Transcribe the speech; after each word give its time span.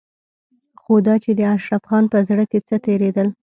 خو 0.81 0.93
دا 1.07 1.15
چې 1.23 1.31
د 1.37 1.41
اشرف 1.55 1.81
خان 1.89 2.03
په 2.13 2.19
زړه 2.27 2.43
کې 2.51 2.59
څه 2.67 2.75
تېرېدل. 2.85 3.27